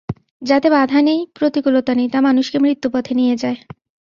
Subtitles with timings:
[0.41, 3.57] যাতে বাধা নেই, প্রতিকূলতা নেই, তা মানুষকে মৃত্যুপথে নিয়ে যায়।